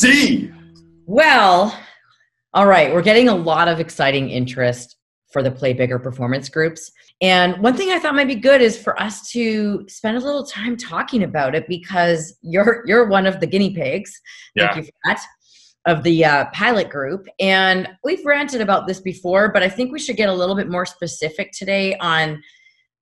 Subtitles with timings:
[0.00, 0.50] Z.
[1.04, 1.78] Well,
[2.54, 4.96] all right, we're getting a lot of exciting interest
[5.30, 6.90] for the Play Bigger performance groups.
[7.20, 10.46] And one thing I thought might be good is for us to spend a little
[10.46, 14.18] time talking about it because you're you're one of the guinea pigs.
[14.56, 14.76] Thank Yeah.
[14.78, 15.22] you for that.
[15.86, 19.98] Of the uh, pilot group, and we've ranted about this before, but I think we
[19.98, 22.42] should get a little bit more specific today on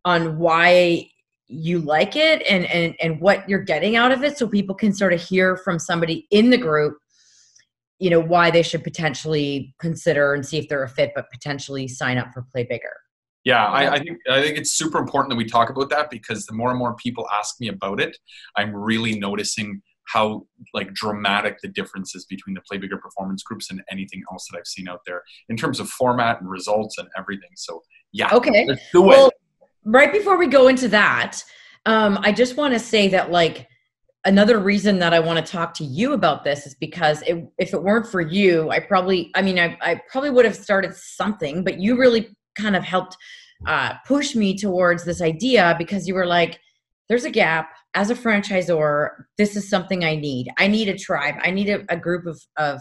[0.05, 1.09] on why
[1.49, 4.93] you like it and and and what you're getting out of it, so people can
[4.93, 6.99] sort of hear from somebody in the group
[7.99, 11.89] you know why they should potentially consider and see if they're a fit but potentially
[11.89, 12.93] sign up for play bigger
[13.45, 16.45] Yeah, I, I think I think it's super important that we talk about that because
[16.47, 18.17] the more and more people ask me about it,
[18.57, 23.71] I'm really noticing how like dramatic the difference is between the play bigger performance groups
[23.71, 27.09] and anything else that I've seen out there in terms of format and results and
[27.17, 27.51] everything.
[27.57, 29.09] So yeah, okay let's do it.
[29.09, 29.31] well
[29.89, 31.43] right before we go into that
[31.87, 33.67] um, i just want to say that like
[34.25, 37.73] another reason that i want to talk to you about this is because it, if
[37.73, 41.65] it weren't for you i probably i mean I, I probably would have started something
[41.65, 43.17] but you really kind of helped
[43.67, 46.61] uh, push me towards this idea because you were like
[47.09, 47.71] there's a gap.
[47.95, 50.49] As a franchisor this is something i need.
[50.59, 51.37] I need a tribe.
[51.43, 52.81] I need a, a group of, of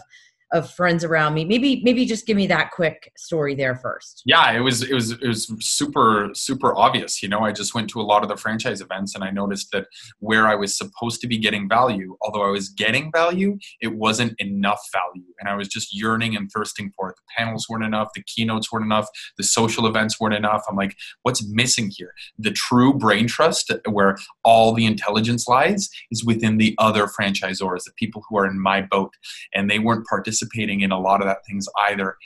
[0.52, 1.44] of friends around me.
[1.44, 4.22] Maybe maybe just give me that quick story there first.
[4.24, 7.40] Yeah it was it was it was super super obvious you know?
[7.40, 9.86] I just went to a lot of the franchise events and i noticed that
[10.18, 14.34] where i was supposed to be getting value although i was getting value it wasn't
[14.38, 15.26] enough value.
[15.40, 17.16] And i was just yearning and thirsting for it.
[17.16, 20.62] The panels weren't enough the keynotes weren't enough the social events weren't enough.
[20.68, 22.12] I'm like what's missing here?
[22.38, 27.92] The true brain trust where all the intelligence lies is within the other franchisors the
[27.96, 29.14] people who are in my boat.
[29.54, 32.16] And they weren't participating in a lot of that things either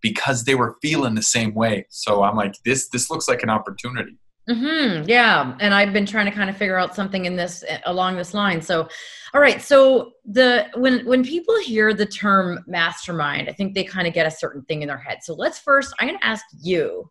[0.00, 1.86] because they were feeling the same way.
[1.88, 4.18] So I'm like, this this looks like an opportunity.
[4.48, 7.78] hmm yeah, and I've been trying to kind of figure out something in this eh,
[7.86, 8.60] along this line.
[8.60, 8.88] So,
[9.34, 9.62] all right.
[9.62, 14.26] So the when when people hear the term mastermind, I think they kind of get
[14.26, 15.18] a certain thing in their head.
[15.22, 15.94] So let's first.
[16.00, 17.08] I'm going to ask you,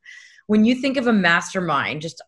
[0.47, 2.22] when you think of a mastermind, just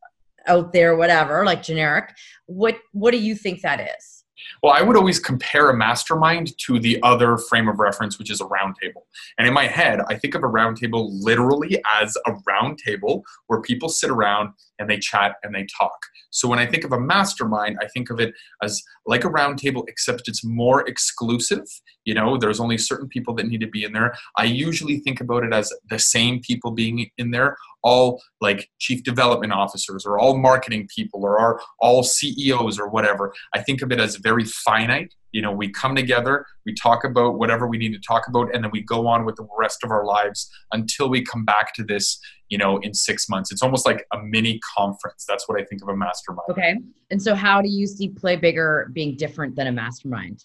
[0.47, 2.13] out there, whatever, like generic,
[2.45, 4.22] what what do you think that is?
[4.61, 8.41] Well, I would always compare a mastermind to the other frame of reference, which is
[8.41, 9.07] a round table.
[9.37, 13.23] And in my head, I think of a round table literally as a round table
[13.47, 15.97] where people sit around and they chat and they talk.
[16.33, 18.33] So when I think of a mastermind, I think of it
[18.63, 21.65] as like a round table, except it's more exclusive.
[22.05, 24.15] You know, there's only certain people that need to be in there.
[24.35, 29.03] I usually think about it as the same people being in there, all like chief
[29.03, 33.31] development officers or all marketing people or all CEOs or whatever.
[33.53, 35.13] I think of it as very finite.
[35.31, 38.63] You know, we come together, we talk about whatever we need to talk about, and
[38.63, 41.83] then we go on with the rest of our lives until we come back to
[41.83, 43.51] this, you know, in six months.
[43.51, 45.25] It's almost like a mini conference.
[45.27, 46.45] That's what I think of a mastermind.
[46.51, 46.75] Okay.
[47.09, 50.43] And so, how do you see play bigger being different than a mastermind?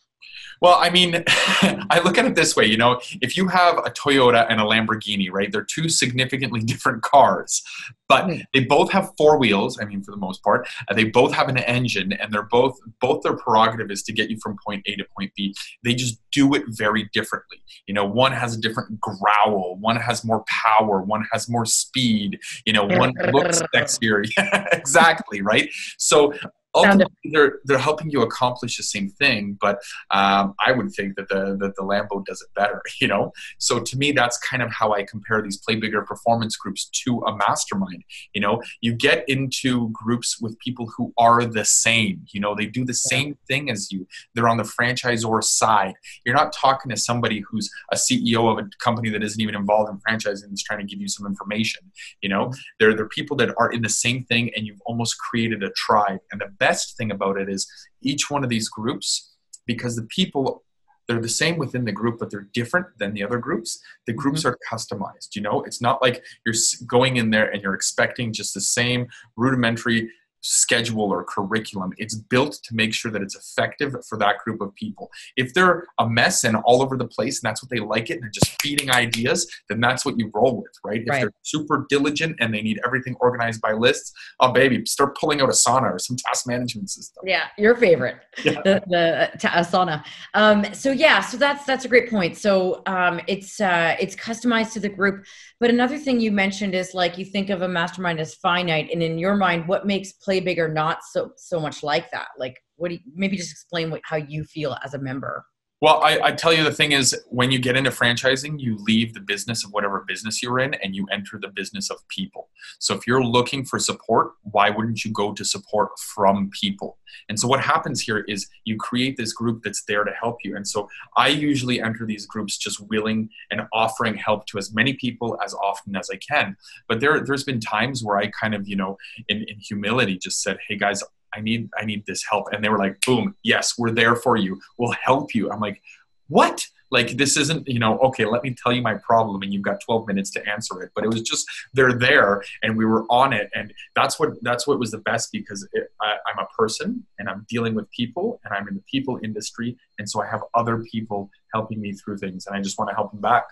[0.60, 3.90] Well, I mean, I look at it this way, you know, if you have a
[3.90, 5.50] Toyota and a Lamborghini, right?
[5.52, 7.62] They're two significantly different cars,
[8.08, 8.38] but Hmm.
[8.52, 10.66] they both have four wheels, I mean for the most part.
[10.94, 14.38] They both have an engine and they're both both their prerogative is to get you
[14.42, 15.54] from point A to point B.
[15.84, 17.58] They just do it very differently.
[17.86, 22.40] You know, one has a different growl, one has more power, one has more speed,
[22.66, 24.24] you know, one looks sexier.
[24.72, 25.70] exactly, right?
[25.98, 26.32] So
[26.78, 29.78] ultimately they're they're helping you accomplish the same thing, but
[30.10, 33.32] um, I would think that the that the Lambo does it better, you know.
[33.58, 37.18] So to me, that's kind of how I compare these play bigger performance groups to
[37.26, 38.04] a mastermind.
[38.34, 42.22] You know, you get into groups with people who are the same.
[42.32, 44.06] You know, they do the same thing as you.
[44.34, 45.94] They're on the franchisor side.
[46.24, 49.90] You're not talking to somebody who's a CEO of a company that isn't even involved
[49.90, 51.82] in franchising and is trying to give you some information.
[52.22, 55.62] You know, they're they're people that are in the same thing, and you've almost created
[55.62, 56.20] a tribe.
[56.30, 57.70] And the best thing about it is
[58.02, 59.34] each one of these groups,
[59.66, 60.64] because the people
[61.06, 63.80] they're the same within the group, but they're different than the other groups.
[64.06, 64.20] The mm-hmm.
[64.20, 65.34] groups are customized.
[65.34, 66.54] You know, it's not like you're
[66.86, 71.92] going in there and you're expecting just the same rudimentary schedule or curriculum.
[71.98, 75.10] It's built to make sure that it's effective for that group of people.
[75.36, 78.14] If they're a mess and all over the place and that's what they like it
[78.14, 81.02] and they're just feeding ideas, then that's what you roll with, right?
[81.02, 81.20] If Right.
[81.22, 85.48] they're super diligent and they need everything organized by lists, oh baby, start pulling out
[85.48, 87.24] a Asana or some task management system.
[87.26, 88.60] Yeah, your favorite, Yeah.
[88.64, 90.04] the the ta- Asana.
[90.34, 92.36] Um, so yeah, so that's that's a great point.
[92.36, 95.24] So um, it's uh, it's customized to the group.
[95.60, 99.02] But another thing you mentioned is like you think of a mastermind as finite, and
[99.02, 102.28] in your mind, what makes Play Bigger not so so much like that?
[102.36, 105.46] Like, what do you, maybe just explain what, how you feel as a member?
[105.80, 109.14] Well, I, I, tell you the thing is, when you get into franchising, you leave
[109.14, 112.48] the business of whatever business you're in and you enter the business of people.
[112.80, 116.98] So if you're looking for support, why wouldn't you go to support from people?
[117.28, 120.56] And so what happens here is you create this group that's there to help you.
[120.56, 124.94] And so I usually enter these groups just willing and offering help to as many
[124.94, 126.56] people as often as I can.
[126.88, 128.98] But there, there's been times where I kind of, you know,
[129.28, 131.04] in, in humility just said, hey guys,
[131.34, 132.46] I need I need this help.
[132.52, 134.60] And they were like, boom, yes, we're there for you.
[134.78, 135.50] We'll help you.
[135.50, 135.80] I'm like,
[136.28, 136.66] what?
[136.90, 139.80] Like this isn't, you know, okay, let me tell you my problem and you've got
[139.84, 140.90] 12 minutes to answer it.
[140.94, 143.50] But it was just they're there and we were on it.
[143.54, 147.28] And that's what that's what was the best because it, I, I'm a person and
[147.28, 149.76] I'm dealing with people and I'm in the people industry.
[149.98, 152.94] And so I have other people helping me through things and I just want to
[152.94, 153.44] help them back.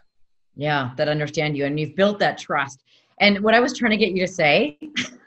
[0.54, 1.66] Yeah, that understand you.
[1.66, 2.84] And you've built that trust.
[3.20, 4.78] And what I was trying to get you to say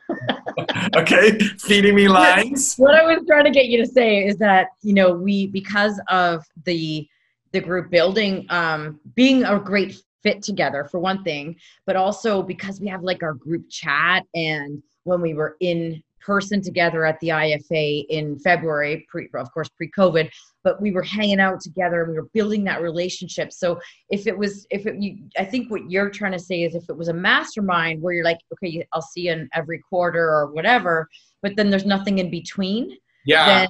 [0.95, 2.75] okay, feeding me lines.
[2.75, 6.00] What I was trying to get you to say is that you know we because
[6.09, 7.07] of the
[7.51, 12.79] the group building um, being a great fit together for one thing, but also because
[12.79, 17.30] we have like our group chat and when we were in person together at the
[17.30, 20.30] IFA in February, pre, of course pre-COVID,
[20.63, 23.51] but we were hanging out together and we were building that relationship.
[23.51, 23.80] So
[24.10, 26.89] if it was, if it, you, I think what you're trying to say is if
[26.89, 30.51] it was a mastermind where you're like, okay, I'll see you in every quarter or
[30.51, 31.07] whatever,
[31.42, 32.98] but then there's nothing in between.
[33.25, 33.45] Yeah.
[33.45, 33.68] Then,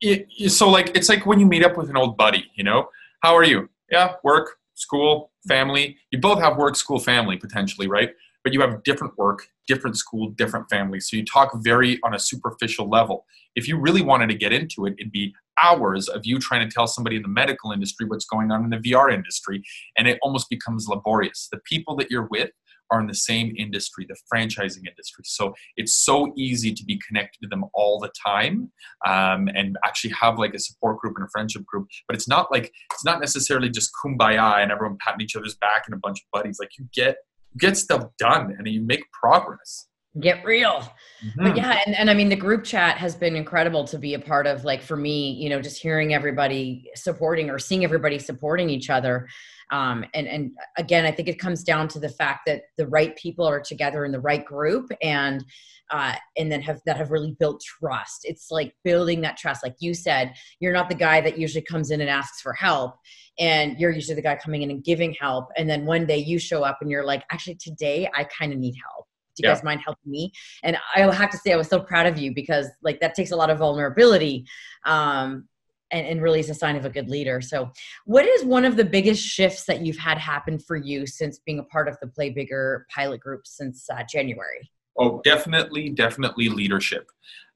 [0.00, 2.88] it, so like, it's like when you meet up with an old buddy, you know,
[3.22, 3.68] how are you?
[3.90, 4.14] Yeah.
[4.22, 5.96] Work, school, family.
[6.10, 8.10] You both have work, school, family potentially, right?
[8.44, 11.08] But you have different work, different school, different families.
[11.08, 13.24] So you talk very on a superficial level.
[13.56, 16.72] If you really wanted to get into it, it'd be hours of you trying to
[16.72, 19.62] tell somebody in the medical industry what's going on in the VR industry,
[19.96, 21.48] and it almost becomes laborious.
[21.50, 22.50] The people that you're with
[22.90, 25.24] are in the same industry, the franchising industry.
[25.24, 28.70] So it's so easy to be connected to them all the time
[29.06, 31.88] um, and actually have like a support group and a friendship group.
[32.06, 35.84] But it's not like, it's not necessarily just kumbaya and everyone patting each other's back
[35.86, 36.58] and a bunch of buddies.
[36.60, 37.16] Like you get
[37.58, 39.88] get stuff done and you make progress.
[40.20, 40.88] Get real.
[41.24, 41.44] Mm-hmm.
[41.44, 44.18] but yeah and, and i mean the group chat has been incredible to be a
[44.18, 48.68] part of like for me you know just hearing everybody supporting or seeing everybody supporting
[48.68, 49.26] each other
[49.70, 53.16] um, and and again i think it comes down to the fact that the right
[53.16, 55.44] people are together in the right group and
[55.90, 58.22] uh, and then have that have really built trust.
[58.24, 59.62] It's like building that trust.
[59.62, 62.96] Like you said you're not the guy that usually comes in and asks for help
[63.38, 65.48] and you're usually the guy coming in and giving help.
[65.56, 68.58] And then one day you show up and you're like actually today i kind of
[68.58, 69.06] need help.
[69.36, 69.54] Do you yeah.
[69.54, 70.32] guys mind helping me?
[70.62, 73.32] And i have to say i was so proud of you because like that takes
[73.32, 74.46] a lot of vulnerability
[74.86, 75.48] um,
[75.94, 77.40] and, and really is a sign of a good leader.
[77.40, 77.70] So
[78.04, 81.60] what is one of the biggest shifts that you've had happen for you since being
[81.60, 87.10] a part of the play bigger pilot group since uh, january Oh, definitely, definitely leadership.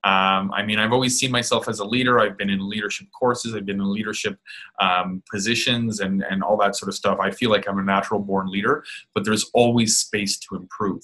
[0.05, 2.21] Um, I mean, I've always seen myself as a leader.
[2.21, 4.39] I've been in leadership courses, I've been in leadership
[4.81, 7.19] um, positions, and, and all that sort of stuff.
[7.21, 11.03] I feel like I'm a natural born leader, but there's always space to improve.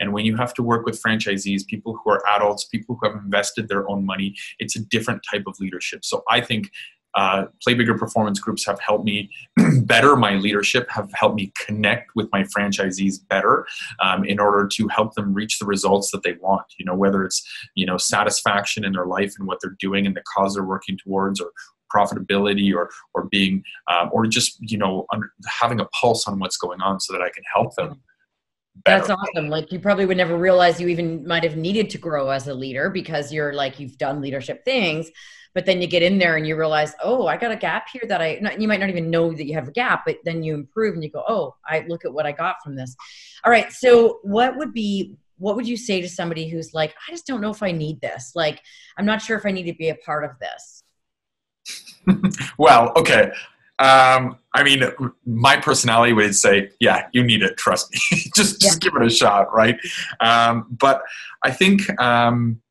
[0.00, 3.16] And when you have to work with franchisees, people who are adults, people who have
[3.16, 6.04] invested their own money, it's a different type of leadership.
[6.04, 6.72] So I think
[7.14, 9.30] uh, play bigger performance groups have helped me
[9.82, 10.16] better.
[10.16, 13.66] My leadership have helped me connect with my franchisees better
[14.02, 16.66] um, in order to help them reach the results that they want.
[16.78, 17.42] You know whether it's
[17.74, 20.98] you know satisfaction in their life and what they're doing and the cause they're working
[20.98, 21.50] towards or
[21.94, 26.56] profitability or or being um, or just you know under, having a pulse on what's
[26.56, 28.00] going on so that i can help them
[28.74, 29.06] Better.
[29.06, 29.48] That's awesome.
[29.48, 32.54] Like you probably would never realize you even might have needed to grow as a
[32.54, 35.10] leader because you're like you've done leadership things,
[35.54, 38.02] but then you get in there and you realize oh i got a gap here
[38.08, 40.42] that i not, you might not even know that you have a gap but then
[40.42, 42.96] you improve and you go oh i look at what i got from this
[43.44, 47.12] all right so what would be what would you say to somebody who's like i
[47.12, 48.60] just don't know if i need this like
[48.96, 50.82] i'm not sure if i need to be a part of this
[52.58, 53.30] well okay
[53.82, 54.82] um, I mean,
[55.26, 57.56] my personality would say, yeah, you need it.
[57.56, 58.18] Trust me.
[58.36, 58.68] just, yeah.
[58.68, 59.78] just give it a shot, right?
[60.20, 61.02] Um, but
[61.42, 62.62] I think um,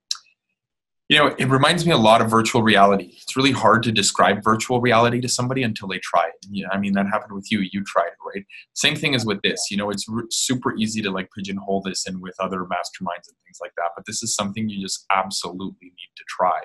[1.12, 3.12] you know, it reminds me a lot of virtual reality.
[3.22, 6.46] It's really hard to describe virtual reality to somebody until they try it.
[6.50, 7.68] Yeah, I mean, that happened with you.
[7.70, 8.46] You tried it, right?
[8.75, 9.70] Same thing as with this.
[9.70, 13.36] You know, it's r- super easy to like pigeonhole this in with other masterminds and
[13.44, 13.89] things like that.
[13.94, 16.62] But this is something you just absolutely need to try.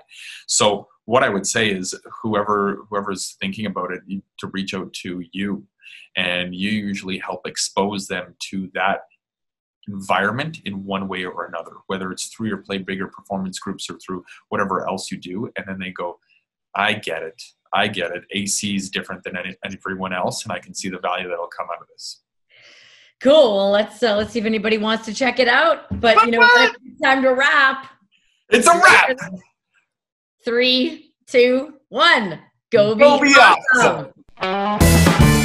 [0.46, 4.02] So, what I would say is, whoever whoever's thinking about it,
[4.38, 5.64] to reach out to you,
[6.16, 9.00] and you usually help expose them to that
[9.88, 13.98] environment in one way or another, whether it's through your play bigger performance groups or
[13.98, 15.48] through whatever else you do.
[15.56, 16.18] And then they go,
[16.74, 17.40] I get it.
[17.72, 18.24] I get it.
[18.32, 21.68] AC is different than any, everyone else, and I can see the value that'll come
[21.72, 22.22] out of this.
[23.20, 23.56] Cool.
[23.56, 26.00] Well, let's uh, let's see if anybody wants to check it out.
[26.00, 27.90] But you know, it's time to wrap.
[28.50, 29.16] It's a wrap.
[30.46, 32.38] Three, two, one,
[32.70, 32.94] go.
[32.94, 34.12] Go be, Go be awesome.
[34.40, 35.35] awesome.